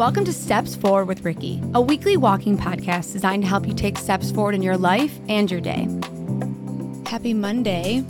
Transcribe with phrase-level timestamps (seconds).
[0.00, 3.98] Welcome to Steps Forward with Ricky, a weekly walking podcast designed to help you take
[3.98, 5.86] steps forward in your life and your day.
[7.04, 8.02] Happy Monday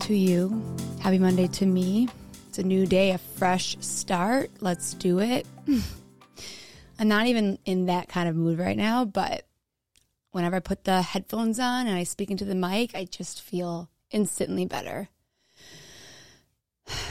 [0.00, 0.62] to you.
[1.00, 2.08] Happy Monday to me.
[2.48, 4.50] It's a new day, a fresh start.
[4.60, 5.46] Let's do it.
[6.98, 9.44] I'm not even in that kind of mood right now, but
[10.30, 13.90] whenever I put the headphones on and I speak into the mic, I just feel
[14.10, 15.10] instantly better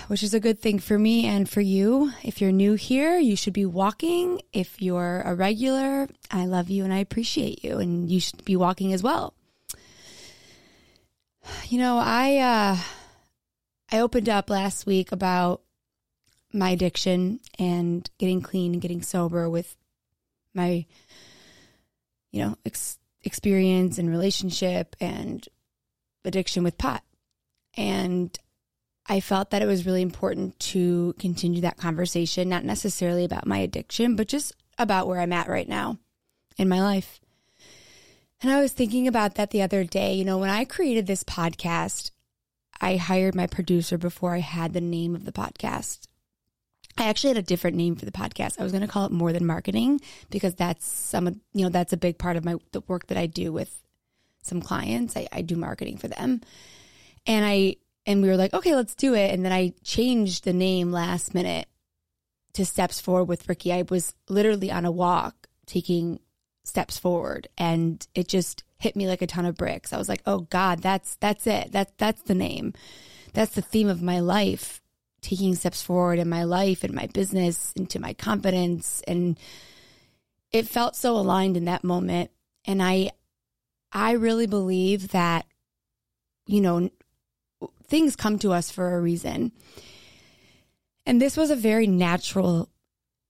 [0.07, 2.11] which is a good thing for me and for you.
[2.23, 4.41] If you're new here, you should be walking.
[4.53, 8.55] If you're a regular, I love you and I appreciate you, and you should be
[8.55, 9.33] walking as well.
[11.67, 12.77] You know, I uh,
[13.91, 15.61] I opened up last week about
[16.53, 19.75] my addiction and getting clean and getting sober with
[20.53, 20.85] my,
[22.31, 25.47] you know, ex- experience and relationship and
[26.25, 27.03] addiction with pot.
[27.75, 28.37] And
[29.09, 33.59] I felt that it was really important to continue that conversation, not necessarily about my
[33.59, 35.97] addiction, but just about where I'm at right now
[36.57, 37.19] in my life.
[38.41, 40.13] And I was thinking about that the other day.
[40.13, 42.11] You know, when I created this podcast,
[42.79, 46.07] I hired my producer before I had the name of the podcast.
[46.97, 48.59] I actually had a different name for the podcast.
[48.59, 51.93] I was going to call it More Than Marketing because that's some you know, that's
[51.93, 53.81] a big part of my the work that I do with
[54.41, 55.15] some clients.
[55.15, 56.41] I, I do marketing for them.
[57.25, 59.31] And I and we were like, okay, let's do it.
[59.31, 61.67] And then I changed the name last minute
[62.53, 63.73] to Steps Forward with Ricky.
[63.73, 66.21] I was literally on a walk taking
[66.63, 69.91] steps forward and it just hit me like a ton of bricks.
[69.91, 71.73] I was like, "Oh god, that's that's it.
[71.73, 72.73] That that's the name.
[73.33, 74.81] That's the theme of my life,
[75.21, 79.37] taking steps forward in my life and my business into my confidence and
[80.51, 82.31] it felt so aligned in that moment
[82.63, 83.11] and I
[83.91, 85.45] I really believe that
[86.47, 86.89] you know,
[87.87, 89.51] things come to us for a reason.
[91.05, 92.69] And this was a very natural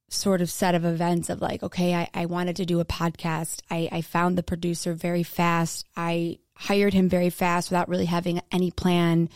[0.10, 3.62] sort of set of events of like, okay, I, I wanted to do a podcast.
[3.70, 5.86] I, I found the producer very fast.
[5.96, 9.30] I hired him very fast without really having any plan.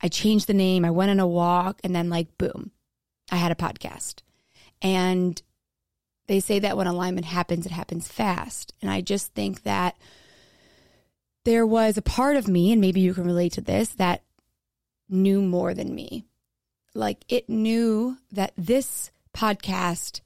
[0.00, 0.84] I changed the name.
[0.84, 2.70] I went on a walk and then like, boom,
[3.30, 4.20] I had a podcast.
[4.80, 5.40] And
[6.26, 8.74] they say that when alignment happens, it happens fast.
[8.82, 9.96] And I just think that
[11.44, 14.22] there was a part of me, and maybe you can relate to this, that
[15.08, 16.26] knew more than me.
[16.94, 20.20] Like it knew that this podcast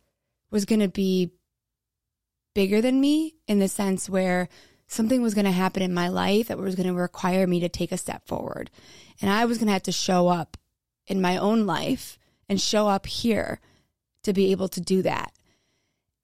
[0.51, 1.33] was going to be
[2.55, 4.49] bigger than me in the sense where
[4.87, 7.69] something was going to happen in my life that was going to require me to
[7.69, 8.71] take a step forward.
[9.21, 10.57] And I was going to have to show up
[11.07, 13.61] in my own life and show up here
[14.23, 15.33] to be able to do that.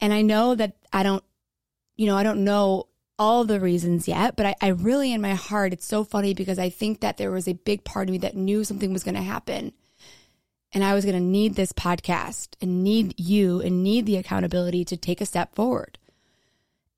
[0.01, 1.23] And I know that I don't,
[1.97, 2.89] you know, I don't know
[3.23, 6.59] all the reasons yet, but I, I really, in my heart, it's so funny because
[6.59, 9.15] I think that there was a big part of me that knew something was going
[9.15, 9.73] to happen.
[10.73, 14.85] And I was going to need this podcast and need you and need the accountability
[14.87, 16.01] to take a step forward.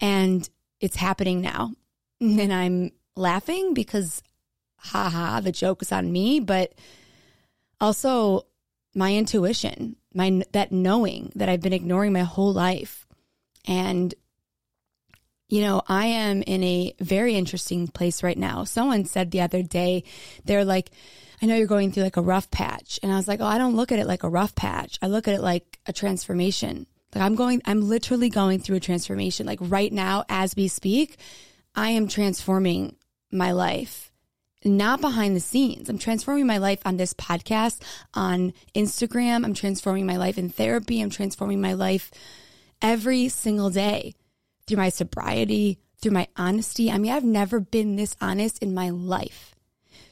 [0.00, 0.48] And
[0.80, 1.72] it's happening now.
[2.22, 4.22] And I'm laughing because,
[4.76, 6.72] haha, the joke is on me, but
[7.82, 8.46] also
[8.94, 13.06] my intuition, my that knowing that I've been ignoring my whole life.
[13.66, 14.14] And
[15.48, 18.64] you know, I am in a very interesting place right now.
[18.64, 20.04] Someone said the other day,
[20.44, 20.90] they're like,
[21.42, 22.98] I know you're going through like a rough patch.
[23.02, 24.98] And I was like, oh, I don't look at it like a rough patch.
[25.02, 26.86] I look at it like a transformation.
[27.14, 29.46] Like I'm going, I'm literally going through a transformation.
[29.46, 31.18] Like right now, as we speak,
[31.74, 32.96] I am transforming
[33.30, 34.10] my life,
[34.64, 35.88] not behind the scenes.
[35.88, 37.82] I'm transforming my life on this podcast,
[38.14, 39.44] on Instagram.
[39.44, 41.00] I'm transforming my life in therapy.
[41.00, 42.10] I'm transforming my life
[42.80, 44.14] every single day
[44.66, 46.90] through my sobriety, through my honesty.
[46.90, 49.54] I mean, I've never been this honest in my life.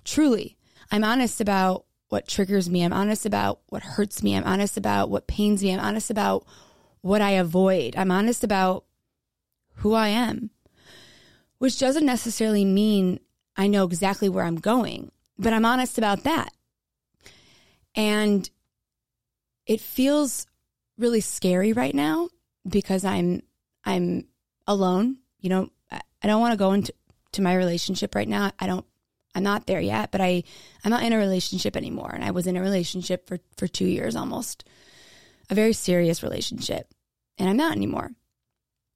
[0.04, 0.56] Truly,
[0.90, 2.82] I'm honest about what triggers me.
[2.82, 4.34] I'm honest about what hurts me.
[4.34, 5.72] I'm honest about what pains me.
[5.72, 6.46] I'm honest about
[7.00, 7.96] what I avoid.
[7.96, 8.84] I'm honest about
[9.76, 10.50] who I am,
[11.58, 13.20] which doesn't necessarily mean
[13.56, 16.52] I know exactly where I'm going, but I'm honest about that.
[17.94, 18.48] And
[19.66, 20.46] it feels
[20.98, 22.28] really scary right now
[22.68, 23.42] because I'm
[23.84, 24.26] I'm
[24.66, 25.18] alone.
[25.40, 26.94] You know, I don't want to go into
[27.32, 28.52] to my relationship right now.
[28.58, 28.84] I don't
[29.34, 30.44] I'm not there yet, but I
[30.84, 33.86] I'm not in a relationship anymore and I was in a relationship for for 2
[33.86, 34.64] years almost.
[35.50, 36.92] A very serious relationship.
[37.38, 38.10] And I'm not anymore.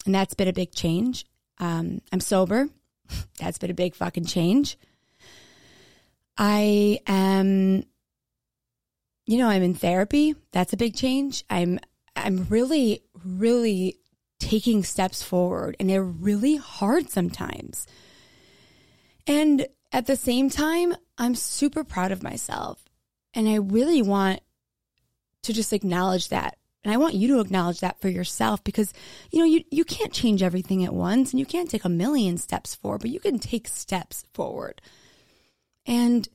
[0.04, 1.26] And that's been a big change.
[1.58, 2.68] Um, I'm sober.
[3.38, 4.76] That's been a big fucking change.
[6.38, 7.84] I am
[9.28, 10.36] you know, I'm in therapy.
[10.52, 11.44] That's a big change.
[11.50, 11.80] I'm
[12.14, 13.98] I'm really really
[14.38, 17.86] taking steps forward and they're really hard sometimes.
[19.26, 22.84] And at the same time, I'm super proud of myself
[23.34, 24.40] and I really want
[25.42, 28.92] to just acknowledge that And I want you to acknowledge that for yourself because,
[29.32, 32.38] you know, you, you can't change everything at once and you can't take a million
[32.38, 34.80] steps forward, but you can take steps forward.
[35.84, 36.28] And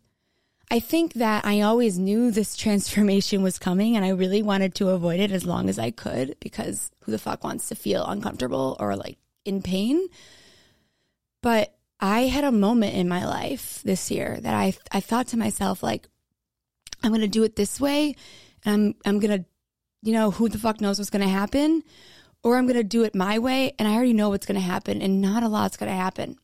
[0.71, 4.89] I think that I always knew this transformation was coming and I really wanted to
[4.89, 8.77] avoid it as long as I could because who the fuck wants to feel uncomfortable
[8.79, 10.07] or like in pain?
[11.43, 15.37] But I had a moment in my life this year that I I thought to
[15.37, 16.07] myself like
[17.03, 18.15] I'm going to do it this way
[18.63, 19.45] and I'm I'm going to
[20.01, 21.83] you know who the fuck knows what's going to happen
[22.43, 24.65] or I'm going to do it my way and I already know what's going to
[24.65, 26.37] happen and not a lot's going to happen.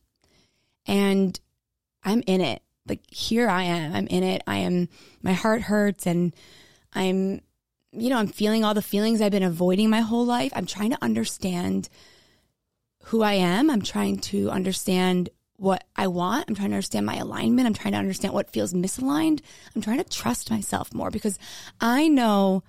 [0.86, 1.38] And
[2.04, 2.62] I'm in it.
[2.88, 3.94] Like here I am.
[3.94, 4.42] I'm in it.
[4.46, 4.88] I am
[5.22, 6.34] my heart hurts and
[6.92, 7.40] I'm
[7.92, 10.52] you know, I'm feeling all the feelings I've been avoiding my whole life.
[10.54, 11.88] I'm trying to understand
[13.04, 13.70] who I am.
[13.70, 16.44] I'm trying to understand what I want.
[16.48, 17.66] I'm trying to understand my alignment.
[17.66, 19.40] I'm trying to understand what feels misaligned.
[19.74, 21.38] I'm trying to trust myself more because
[21.80, 22.62] I know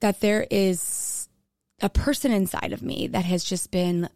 [0.00, 1.28] that there is
[1.80, 4.08] a person inside of me that has just been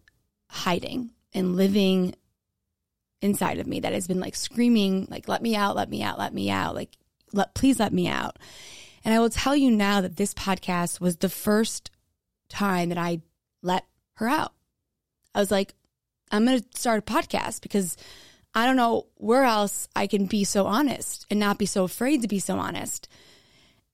[0.48, 2.14] hiding and living
[3.22, 6.18] inside of me that has been like screaming like let me out, let me out,
[6.18, 6.96] let me out, like
[7.32, 8.38] let please let me out.
[9.04, 11.90] And I will tell you now that this podcast was the first
[12.48, 13.20] time that I
[13.62, 13.84] let
[14.14, 14.52] her out.
[15.34, 15.74] I was like,
[16.30, 17.96] I'm going to start a podcast because
[18.54, 22.22] I don't know where else I can be so honest and not be so afraid
[22.22, 23.08] to be so honest.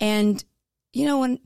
[0.00, 0.42] And
[0.92, 1.38] you know when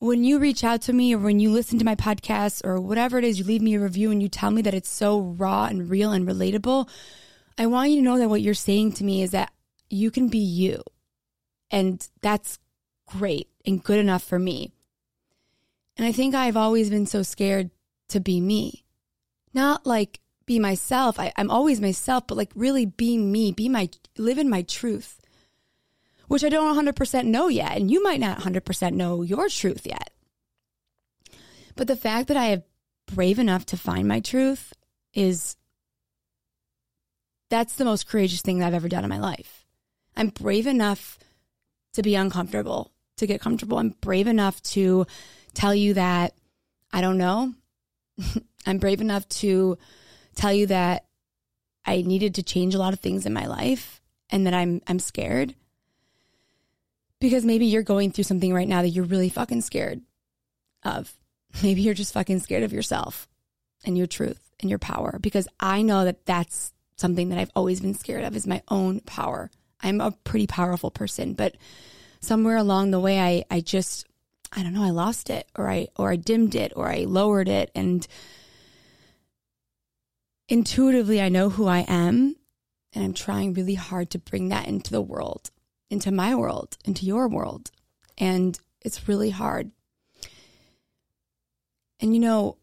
[0.00, 3.18] when you reach out to me or when you listen to my podcast or whatever
[3.18, 5.66] it is you leave me a review and you tell me that it's so raw
[5.66, 6.88] and real and relatable,
[7.56, 9.52] I want you to know that what you're saying to me is that
[9.88, 10.82] you can be you.
[11.70, 12.58] And that's
[13.06, 14.72] great and good enough for me.
[15.96, 17.70] And I think I've always been so scared
[18.08, 18.84] to be me
[19.52, 21.18] not like be myself.
[21.18, 25.19] I, I'm always myself, but like really be me, be my, live in my truth,
[26.30, 27.76] which I don't 100% know yet.
[27.76, 30.10] And you might not 100% know your truth yet.
[31.74, 32.62] But the fact that I have
[33.12, 34.72] brave enough to find my truth
[35.12, 35.56] is
[37.48, 39.66] that's the most courageous thing that I've ever done in my life.
[40.16, 41.18] I'm brave enough
[41.94, 43.78] to be uncomfortable, to get comfortable.
[43.78, 45.08] I'm brave enough to
[45.52, 46.34] tell you that
[46.92, 47.54] I don't know.
[48.66, 49.78] I'm brave enough to
[50.36, 51.06] tell you that
[51.84, 54.00] I needed to change a lot of things in my life
[54.30, 55.56] and that I'm I'm scared.
[57.20, 60.00] Because maybe you're going through something right now that you're really fucking scared
[60.82, 61.12] of.
[61.62, 63.28] Maybe you're just fucking scared of yourself
[63.84, 67.80] and your truth and your power because I know that that's something that I've always
[67.80, 69.50] been scared of is my own power.
[69.82, 71.56] I'm a pretty powerful person, but
[72.20, 74.06] somewhere along the way I I just
[74.52, 77.48] I don't know, I lost it or I or I dimmed it or I lowered
[77.48, 78.06] it and
[80.48, 82.36] intuitively I know who I am
[82.92, 85.50] and I'm trying really hard to bring that into the world,
[85.90, 87.70] into my world, into your world.
[88.16, 89.70] And it's really hard.
[92.00, 92.56] And you know,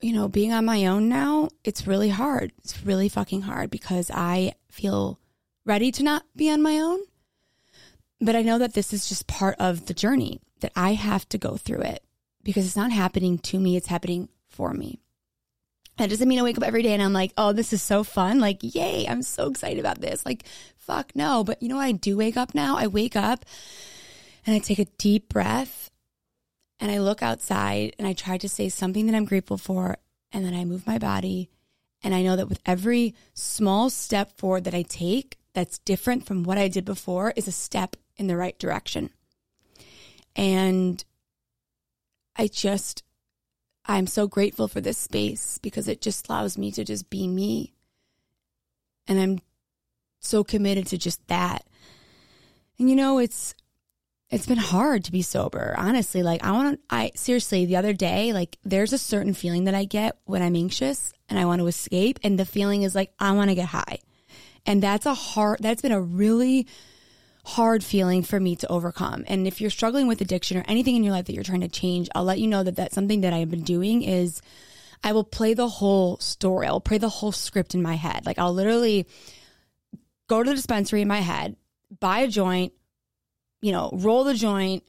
[0.00, 2.52] you know, being on my own now, it's really hard.
[2.58, 5.20] It's really fucking hard because I feel
[5.64, 7.00] ready to not be on my own.
[8.20, 11.38] But I know that this is just part of the journey that I have to
[11.38, 12.02] go through it
[12.42, 15.00] because it's not happening to me, it's happening for me.
[15.96, 18.04] That doesn't mean I wake up every day and I'm like, oh, this is so
[18.04, 18.40] fun.
[18.40, 20.24] Like, yay, I'm so excited about this.
[20.24, 20.44] Like,
[20.76, 21.44] fuck no.
[21.44, 21.84] But you know what?
[21.84, 22.78] I do wake up now.
[22.78, 23.44] I wake up
[24.46, 25.90] and I take a deep breath
[26.78, 29.98] and I look outside and I try to say something that I'm grateful for.
[30.32, 31.50] And then I move my body.
[32.02, 36.44] And I know that with every small step forward that I take, that's different from
[36.44, 39.10] what I did before, is a step in the right direction.
[40.34, 41.04] And
[42.36, 43.02] I just,
[43.90, 47.72] I'm so grateful for this space because it just allows me to just be me.
[49.08, 49.40] And I'm
[50.20, 51.66] so committed to just that.
[52.78, 53.52] And you know, it's
[54.30, 56.22] it's been hard to be sober, honestly.
[56.22, 59.74] Like I want to I seriously, the other day, like there's a certain feeling that
[59.74, 63.12] I get when I'm anxious and I want to escape and the feeling is like
[63.18, 63.98] I want to get high.
[64.66, 66.68] And that's a hard that's been a really
[67.44, 69.24] hard feeling for me to overcome.
[69.26, 71.68] And if you're struggling with addiction or anything in your life that you're trying to
[71.68, 74.42] change, I'll let you know that that's something that I have been doing is
[75.02, 76.66] I will play the whole story.
[76.66, 78.26] I'll play the whole script in my head.
[78.26, 79.06] Like I'll literally
[80.28, 81.56] go to the dispensary in my head,
[81.98, 82.72] buy a joint,
[83.62, 84.84] you know, roll the joint,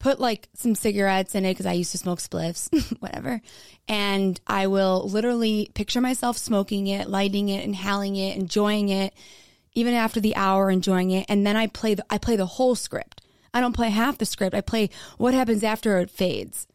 [0.00, 2.68] put like some cigarettes in it because I used to smoke spliffs,
[3.00, 3.40] whatever.
[3.86, 9.14] And I will literally picture myself smoking it, lighting it, inhaling it, enjoying it
[9.74, 12.74] even after the hour enjoying it and then I play the I play the whole
[12.74, 13.22] script.
[13.54, 14.54] I don't play half the script.
[14.54, 16.66] I play what happens after it fades.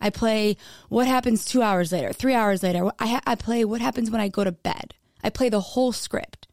[0.00, 0.56] I play
[0.88, 2.90] what happens 2 hours later, 3 hours later.
[2.98, 4.94] I ha- I play what happens when I go to bed.
[5.22, 6.48] I play the whole script.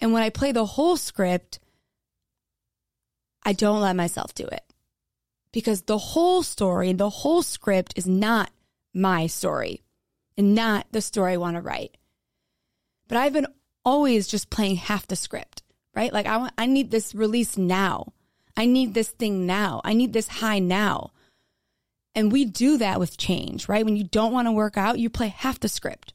[0.00, 1.60] And when I play the whole script,
[3.44, 4.62] I don't let myself do it.
[5.52, 8.50] because the whole story, the whole script is not
[8.94, 9.82] my story
[10.36, 11.96] and not the story I want to write.
[13.06, 13.46] But I've been
[13.84, 15.62] always just playing half the script,
[15.94, 16.12] right?
[16.12, 18.12] Like I want, I need this release now.
[18.56, 19.80] I need this thing now.
[19.84, 21.12] I need this high now.
[22.14, 23.84] And we do that with change, right?
[23.84, 26.12] When you don't want to work out, you play half the script.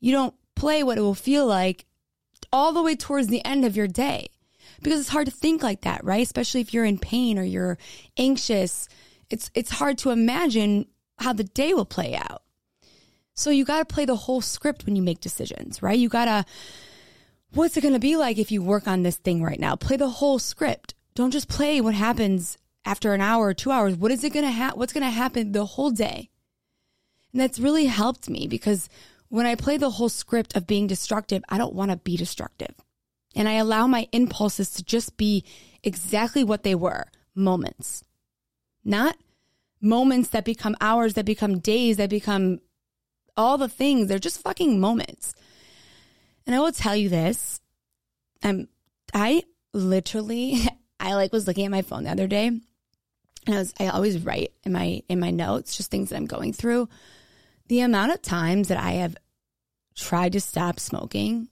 [0.00, 1.86] You don't play what it will feel like
[2.52, 4.28] all the way towards the end of your day
[4.82, 6.22] because it's hard to think like that, right?
[6.22, 7.78] Especially if you're in pain or you're
[8.18, 8.88] anxious.
[9.30, 10.86] It's, it's hard to imagine
[11.18, 12.43] how the day will play out.
[13.34, 15.98] So you got to play the whole script when you make decisions, right?
[15.98, 16.44] You got to,
[17.52, 19.74] what's it going to be like if you work on this thing right now?
[19.74, 20.94] Play the whole script.
[21.14, 23.96] Don't just play what happens after an hour or two hours.
[23.96, 24.78] What is it going to happen?
[24.78, 26.30] What's going to happen the whole day?
[27.32, 28.88] And that's really helped me because
[29.28, 32.74] when I play the whole script of being destructive, I don't want to be destructive.
[33.34, 35.44] And I allow my impulses to just be
[35.82, 38.04] exactly what they were moments,
[38.84, 39.16] not
[39.80, 42.60] moments that become hours, that become days, that become
[43.36, 44.08] all the things.
[44.08, 45.34] They're just fucking moments.
[46.46, 47.60] And I will tell you this.
[48.42, 48.68] I'm
[49.14, 50.60] I literally,
[51.00, 52.62] I like was looking at my phone the other day and
[53.46, 56.52] I was, I always write in my, in my notes, just things that I'm going
[56.52, 56.88] through.
[57.68, 59.16] The amount of times that I have
[59.94, 61.48] tried to stop smoking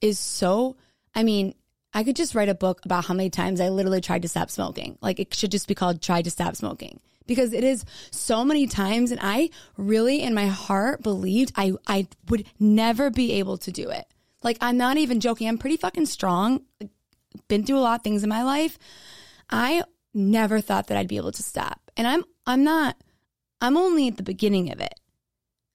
[0.00, 0.76] is so,
[1.14, 1.54] I mean,
[1.94, 4.50] I could just write a book about how many times I literally tried to stop
[4.50, 4.96] smoking.
[5.02, 8.66] Like it should just be called Tried to Stop Smoking because it is so many
[8.66, 9.10] times.
[9.10, 13.90] And I really, in my heart, believed I, I would never be able to do
[13.90, 14.06] it.
[14.42, 15.48] Like, I'm not even joking.
[15.48, 16.62] I'm pretty fucking strong.
[17.48, 18.78] Been through a lot of things in my life.
[19.48, 21.80] I never thought that I'd be able to stop.
[21.96, 22.96] And I'm, I'm not,
[23.60, 24.94] I'm only at the beginning of it,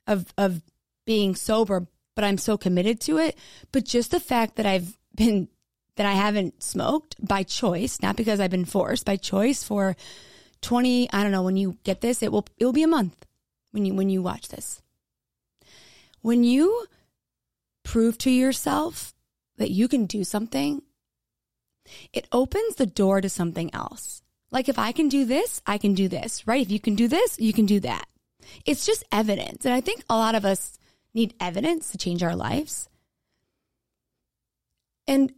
[0.05, 0.61] of, of
[1.05, 3.37] being sober, but I'm so committed to it.
[3.71, 5.47] But just the fact that I've been,
[5.95, 9.95] that I haven't smoked by choice, not because I've been forced, by choice for
[10.61, 13.25] 20, I don't know, when you get this, it will it will be a month
[13.71, 14.81] when you when you watch this.
[16.21, 16.85] When you
[17.83, 19.13] prove to yourself
[19.57, 20.81] that you can do something,
[22.11, 24.21] it opens the door to something else.
[24.51, 26.61] Like if I can do this, I can do this, right?
[26.61, 28.07] If you can do this, you can do that.
[28.65, 29.65] It's just evidence.
[29.65, 30.77] And I think a lot of us
[31.13, 32.89] need evidence to change our lives.
[35.07, 35.33] And,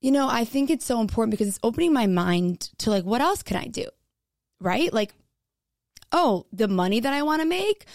[0.00, 3.20] you know, I think it's so important because it's opening my mind to like, what
[3.20, 3.86] else can I do?
[4.60, 4.92] Right?
[4.92, 5.14] Like,
[6.12, 7.86] oh, the money that I want to make,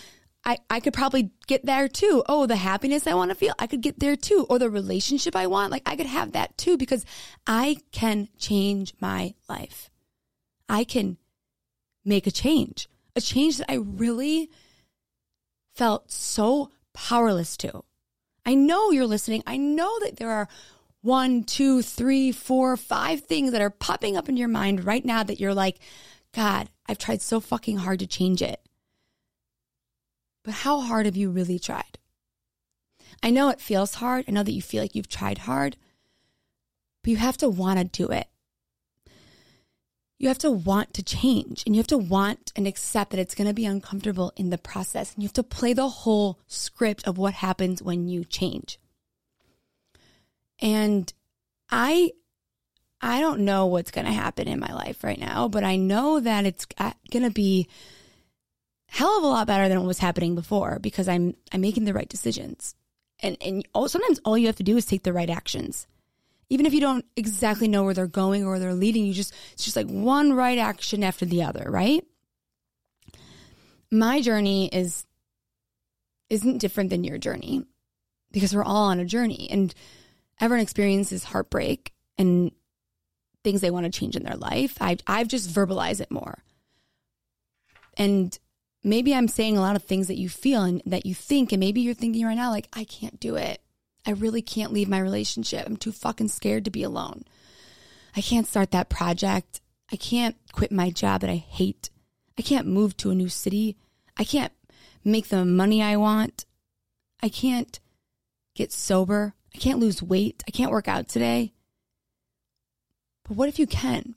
[0.46, 2.24] I, I could probably get there too.
[2.28, 4.46] Oh, the happiness I want to feel, I could get there too.
[4.50, 7.06] Or the relationship I want, like I could have that too because
[7.48, 9.90] I can change my life.
[10.68, 11.18] I can
[12.04, 14.50] make a change, a change that I really
[15.76, 17.84] felt so powerless to.
[18.46, 19.44] I know you're listening.
[19.48, 20.50] I know that there are
[21.02, 25.24] one, two, three, four, five things that are popping up in your mind right now
[25.24, 25.80] that you're like,
[26.34, 28.60] God, I've tried so fucking hard to change it.
[30.44, 31.98] But how hard have you really tried?
[33.22, 34.26] I know it feels hard.
[34.28, 35.78] I know that you feel like you've tried hard,
[37.04, 38.28] but you have to want to do it.
[40.20, 43.36] You have to want to change and you have to want and accept that it's
[43.36, 45.14] going to be uncomfortable in the process.
[45.14, 48.80] And you have to play the whole script of what happens when you change.
[50.60, 51.12] And
[51.70, 52.12] I
[53.04, 56.22] I don't know what's going to happen in my life right now, but I know
[56.22, 57.68] that it's uh, going to be
[58.88, 61.94] hell of a lot better than what was happening before because I'm I'm making the
[61.94, 62.76] right decisions.
[63.20, 65.86] And and sometimes all you have to do is take the right actions.
[66.50, 69.34] Even if you don't exactly know where they're going or where they're leading, you just
[69.52, 72.06] it's just like one right action after the other, right?
[73.92, 75.06] My journey is
[76.30, 77.66] isn't different than your journey
[78.32, 79.74] because we're all on a journey and
[80.40, 82.52] everyone experiences heartbreak and
[83.44, 84.78] things they want to change in their life.
[84.80, 86.40] I, I've just verbalized it more.
[87.98, 88.38] And
[88.84, 91.60] maybe I'm saying a lot of things that you feel and that you think, and
[91.60, 93.62] maybe you're thinking right now, like, I can't do it.
[94.06, 95.66] I really can't leave my relationship.
[95.66, 97.24] I'm too fucking scared to be alone.
[98.16, 99.62] I can't start that project.
[99.92, 101.90] I can't quit my job that I hate.
[102.38, 103.78] I can't move to a new city.
[104.18, 104.52] I can't
[105.04, 106.46] make the money I want.
[107.22, 107.80] I can't
[108.56, 109.34] get sober.
[109.56, 110.44] I can't lose weight.
[110.48, 111.54] I can't work out today.
[113.36, 114.16] What if you can?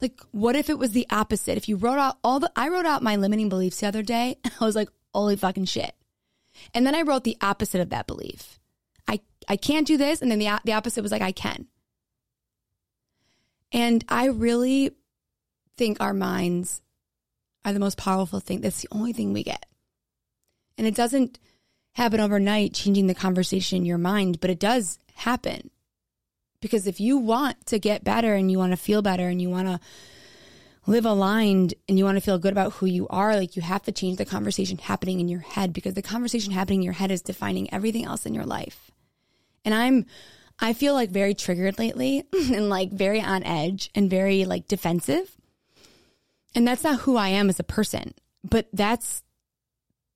[0.00, 1.56] Like, what if it was the opposite?
[1.56, 4.36] If you wrote out all the, I wrote out my limiting beliefs the other day.
[4.44, 5.94] and I was like, holy fucking shit.
[6.74, 8.58] And then I wrote the opposite of that belief.
[9.06, 10.20] I, I can't do this.
[10.20, 11.66] And then the, the opposite was like, I can.
[13.70, 14.90] And I really
[15.76, 16.82] think our minds
[17.64, 18.60] are the most powerful thing.
[18.60, 19.66] That's the only thing we get.
[20.76, 21.38] And it doesn't
[21.92, 25.70] happen overnight, changing the conversation in your mind, but it does happen.
[26.62, 29.50] Because if you want to get better and you want to feel better and you
[29.50, 29.78] want to
[30.86, 33.82] live aligned and you want to feel good about who you are, like you have
[33.82, 37.10] to change the conversation happening in your head because the conversation happening in your head
[37.10, 38.90] is defining everything else in your life.
[39.64, 40.06] And I'm,
[40.58, 45.36] I feel like very triggered lately and like very on edge and very like defensive.
[46.54, 49.22] And that's not who I am as a person, but that's,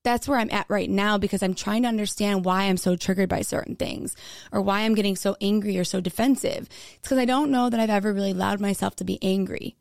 [0.07, 3.29] that's where I'm at right now because I'm trying to understand why I'm so triggered
[3.29, 4.15] by certain things
[4.53, 6.69] or why I'm getting so angry or so defensive.
[6.95, 9.77] It's because I don't know that I've ever really allowed myself to be angry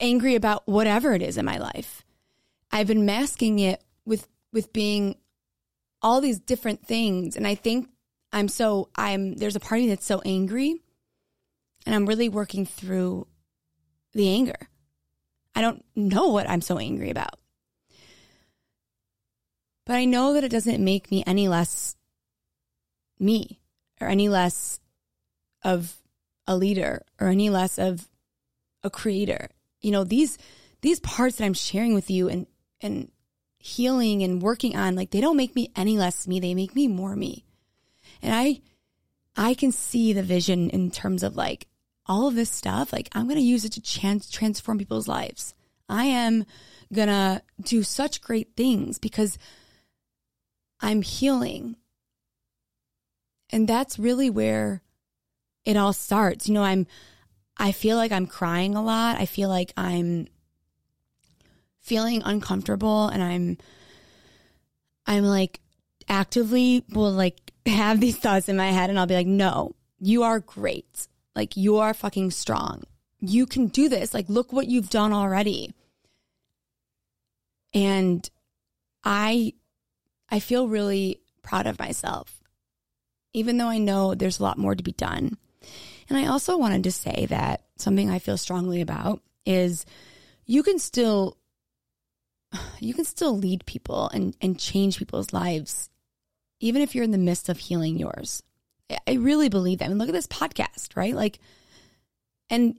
[0.00, 2.04] angry about whatever it is in my life.
[2.70, 5.16] I've been masking it with with being
[6.02, 7.88] all these different things and I think
[8.32, 10.76] I'm so I'm there's a part of me that's so angry
[11.86, 13.26] and I'm really working through
[14.12, 14.68] the anger.
[15.54, 17.38] I don't know what I'm so angry about.
[19.88, 21.96] But I know that it doesn't make me any less
[23.18, 23.58] me
[23.98, 24.80] or any less
[25.64, 25.96] of
[26.46, 28.06] a leader or any less of
[28.82, 29.48] a creator.
[29.80, 30.36] You know these
[30.82, 32.46] these parts that i'm sharing with you and
[32.82, 33.10] and
[33.58, 36.38] healing and working on like they don't make me any less me.
[36.38, 37.46] They make me more me.
[38.20, 38.60] And i
[39.36, 41.66] i can see the vision in terms of like
[42.04, 42.92] all of this stuff.
[42.92, 45.54] Like i'm to use it to trans- transform people's lives.
[45.88, 46.44] I am
[46.92, 49.38] to do such great things because
[50.80, 51.76] i'm healing
[53.50, 54.82] and that's really where
[55.64, 56.86] it all starts you know i'm
[57.58, 59.18] I feel like I'm crying a lot.
[59.18, 60.28] I feel like I'm
[61.80, 63.58] feeling uncomfortable and I'm
[65.06, 65.60] I'm like
[66.08, 70.22] actively will like have these thoughts in my head and I'll be like, "No, you
[70.22, 71.08] are great.
[71.34, 72.84] Like you are fucking strong.
[73.20, 74.14] You can do this.
[74.14, 75.74] Like look what you've done already."
[77.74, 78.28] And
[79.04, 79.54] I
[80.30, 82.42] I feel really proud of myself.
[83.32, 85.36] Even though I know there's a lot more to be done.
[86.08, 89.84] And I also wanted to say that something I feel strongly about is
[90.46, 91.36] you can still
[92.78, 95.90] you can still lead people and, and change people's lives
[96.60, 98.42] even if you're in the midst of healing yours.
[99.06, 99.84] I really believe that.
[99.84, 101.14] I mean, look at this podcast, right?
[101.14, 101.38] Like,
[102.48, 102.78] and,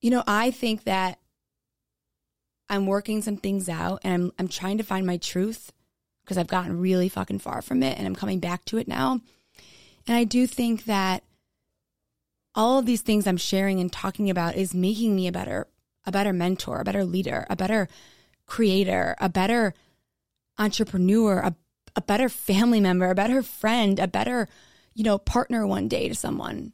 [0.00, 1.18] you know, I think that
[2.68, 5.72] I'm working some things out and I'm, I'm trying to find my truth
[6.26, 9.20] because I've gotten really fucking far from it and I'm coming back to it now.
[10.08, 11.22] And I do think that
[12.52, 15.68] all of these things I'm sharing and talking about is making me a better,
[16.04, 17.88] a better mentor, a better leader, a better
[18.44, 19.72] creator, a better
[20.58, 21.54] entrepreneur, a,
[21.94, 24.48] a better family member, a better friend, a better,
[24.94, 26.72] you know, partner one day to someone.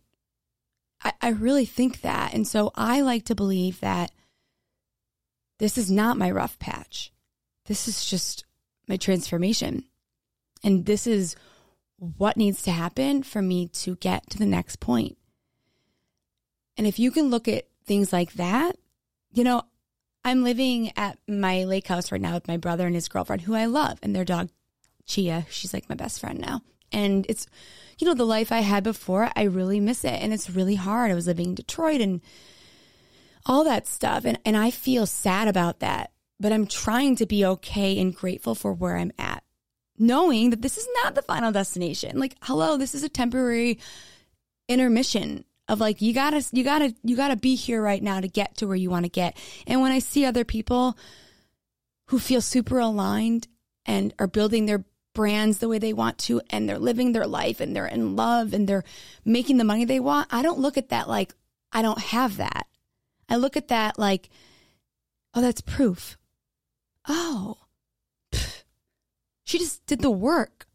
[1.04, 2.32] I, I really think that.
[2.32, 4.12] And so I like to believe that
[5.58, 7.12] this is not my rough patch.
[7.66, 8.44] This is just
[8.92, 9.84] my transformation.
[10.62, 11.34] And this is
[11.96, 15.16] what needs to happen for me to get to the next point.
[16.76, 18.76] And if you can look at things like that,
[19.32, 19.62] you know,
[20.26, 23.54] I'm living at my lake house right now with my brother and his girlfriend, who
[23.54, 24.50] I love, and their dog,
[25.06, 25.46] Chia.
[25.48, 26.60] She's like my best friend now.
[26.92, 27.46] And it's,
[27.98, 30.20] you know, the life I had before, I really miss it.
[30.20, 31.10] And it's really hard.
[31.10, 32.20] I was living in Detroit and
[33.46, 34.26] all that stuff.
[34.26, 36.12] And, and I feel sad about that.
[36.42, 39.44] But I'm trying to be okay and grateful for where I'm at,
[39.96, 42.18] knowing that this is not the final destination.
[42.18, 43.78] Like, hello, this is a temporary
[44.68, 48.56] intermission of like you gotta you gotta you gotta be here right now to get
[48.56, 49.36] to where you want to get.
[49.66, 50.98] And when i see other people
[52.06, 53.46] who feel super aligned
[53.86, 57.60] and are building their brands the way they want to and they're living their life
[57.60, 58.84] and they're in love and they're
[59.24, 61.34] making the money they want i don't look at that like
[61.70, 62.66] i don't have that.
[63.28, 64.28] I look at that like
[65.34, 66.16] oh that's proof
[67.08, 67.58] oh
[69.44, 70.66] she just did the work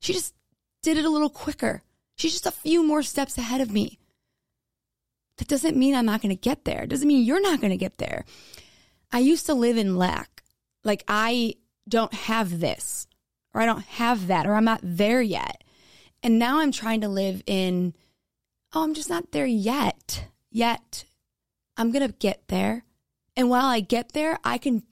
[0.00, 0.34] she just
[0.82, 1.82] did it a little quicker
[2.16, 3.98] she's just a few more steps ahead of me
[5.38, 6.82] that doesn't mean I'm not going to get there.
[6.82, 8.24] It doesn't mean you're not going to get there.
[9.12, 10.42] I used to live in lack.
[10.84, 11.54] Like I
[11.88, 13.06] don't have this
[13.54, 15.62] or I don't have that or I'm not there yet.
[16.22, 17.94] And now I'm trying to live in,
[18.74, 20.28] oh, I'm just not there yet.
[20.50, 21.04] Yet.
[21.76, 22.84] I'm going to get there.
[23.36, 24.82] And while I get there, I can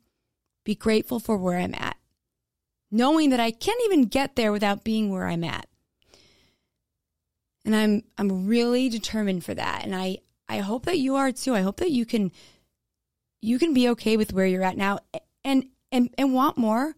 [0.64, 1.96] be grateful for where I'm at,
[2.90, 5.66] knowing that I can't even get there without being where I'm at.
[7.64, 9.84] And I'm I'm really determined for that.
[9.84, 11.54] And I I hope that you are too.
[11.54, 12.32] I hope that you can
[13.40, 14.98] you can be okay with where you're at now
[15.44, 16.94] and and and want more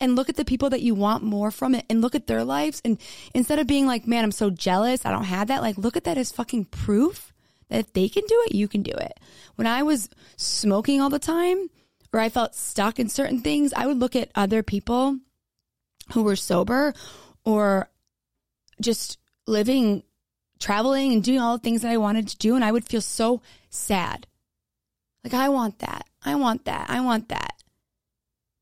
[0.00, 2.44] and look at the people that you want more from it and look at their
[2.44, 2.98] lives and
[3.34, 5.04] instead of being like, "Man, I'm so jealous.
[5.04, 7.32] I don't have that." Like look at that as fucking proof
[7.68, 9.20] that if they can do it, you can do it.
[9.56, 11.68] When I was smoking all the time
[12.12, 15.18] or I felt stuck in certain things, I would look at other people
[16.12, 16.94] who were sober
[17.44, 17.88] or
[18.80, 20.02] just living
[20.58, 22.54] traveling and doing all the things that I wanted to do.
[22.54, 24.26] And I would feel so sad.
[25.24, 26.06] Like, I want that.
[26.24, 26.86] I want that.
[26.88, 27.54] I want that.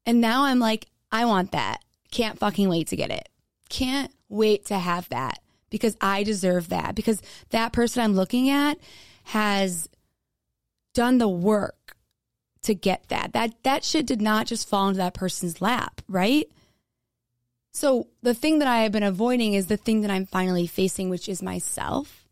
[0.04, 1.82] And now I'm like, I want that.
[2.11, 3.28] Can't fucking wait to get it.
[3.68, 6.94] Can't wait to have that because I deserve that.
[6.94, 8.78] Because that person I'm looking at
[9.24, 9.88] has
[10.94, 11.75] done the work
[12.66, 13.33] to get that.
[13.33, 16.48] That that shit did not just fall into that person's lap, right?
[17.72, 21.11] So the thing that I have been avoiding is the thing that I'm finally facing,
[21.11, 22.26] which is myself.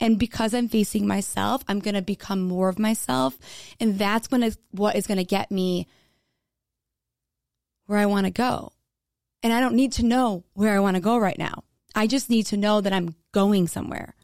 [0.00, 3.38] And because I'm facing myself, I'm going to become more of myself.
[3.80, 5.86] And that's when it's what is going to get me
[7.86, 8.72] where I want to go.
[9.42, 11.64] And I don't need to know where I want to go right now.
[11.94, 14.14] I just need to know that I'm going somewhere.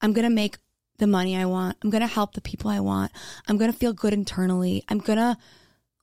[0.00, 0.58] I'm going to make
[1.00, 1.76] the money I want.
[1.82, 3.10] I'm going to help the people I want.
[3.48, 4.84] I'm going to feel good internally.
[4.88, 5.36] I'm going to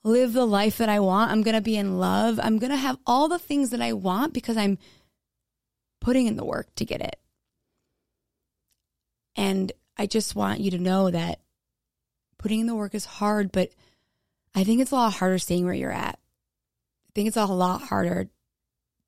[0.03, 1.31] live the life that I want.
[1.31, 2.39] I'm going to be in love.
[2.41, 4.77] I'm going to have all the things that I want because I'm
[6.01, 7.17] putting in the work to get it.
[9.35, 11.39] And I just want you to know that
[12.37, 13.69] putting in the work is hard, but
[14.53, 16.19] I think it's a lot harder staying where you're at.
[16.19, 18.29] I think it's a lot harder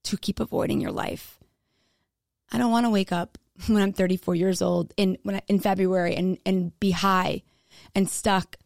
[0.04, 1.40] to keep avoiding your life.
[2.52, 5.60] I don't want to wake up when I'm 34 years old in when I, in
[5.60, 7.44] February and and be high
[7.96, 8.58] and stuck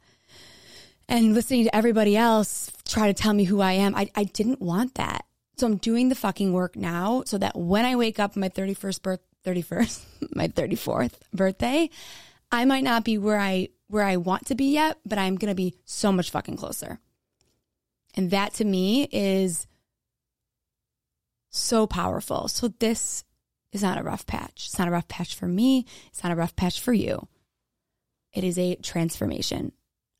[1.07, 3.95] and listening to everybody else try to tell me who I am.
[3.95, 5.25] I I didn't want that.
[5.57, 9.01] So I'm doing the fucking work now so that when I wake up my 31st
[9.01, 10.01] birth 31st,
[10.35, 11.89] my 34th birthday,
[12.51, 15.51] I might not be where I where I want to be yet, but I'm going
[15.51, 16.99] to be so much fucking closer.
[18.15, 19.67] And that to me is
[21.49, 22.47] so powerful.
[22.47, 23.23] So this
[23.73, 24.67] is not a rough patch.
[24.67, 25.85] It's not a rough patch for me.
[26.07, 27.27] It's not a rough patch for you.
[28.33, 29.73] It is a transformation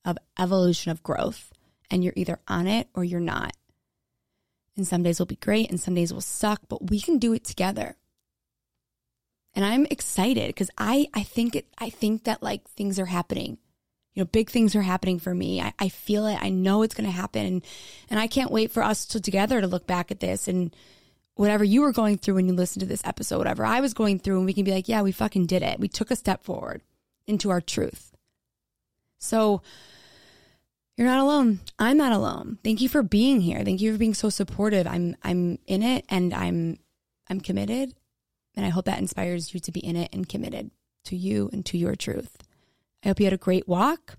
[0.04, 1.52] of evolution of growth.
[1.90, 3.56] And you're either on it or you're not.
[4.76, 7.34] And some days will be great and some days will suck, but we can do
[7.34, 7.96] it together
[9.56, 13.58] and I'm excited because I I think it I think that like things are happening.
[14.14, 15.60] You know, big things are happening for me.
[15.60, 16.38] I, I feel it.
[16.40, 17.64] I know it's going to happen,
[18.12, 20.76] and I can't wait for us to together to look back at this and
[21.36, 24.20] whatever you were going through when you listened to this episode, whatever I was going
[24.20, 25.80] through, and we can be like, yeah, we fucking did it.
[25.80, 26.82] We took a step forward
[27.28, 28.12] into our truth.
[29.20, 29.62] So.
[30.96, 31.60] You're not alone.
[31.80, 32.60] I'm not alone.
[32.64, 33.64] Thank you for being here.
[33.64, 34.86] Thank you for being so supportive.
[34.86, 36.78] I'm I'm in it and I'm
[37.28, 37.96] I'm committed
[38.56, 40.72] and I hope that inspires you to be in it and committed
[41.06, 42.38] to you and to your truth.
[43.04, 44.18] I hope you had a great walk.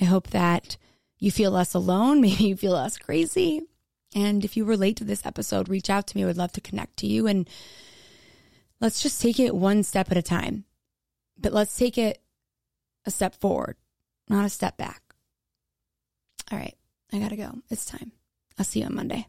[0.00, 0.76] I hope that
[1.18, 2.20] you feel less alone.
[2.20, 3.62] Maybe you feel less crazy.
[4.14, 6.22] And if you relate to this episode, reach out to me.
[6.22, 7.26] I would love to connect to you.
[7.26, 7.48] And
[8.80, 10.64] let's just take it one step at a time.
[11.38, 12.20] But let's take it
[13.04, 13.76] a step forward,
[14.28, 15.02] not a step back.
[16.50, 16.74] All right.
[17.12, 17.54] I got to go.
[17.70, 18.12] It's time.
[18.58, 19.26] I'll see you on Monday.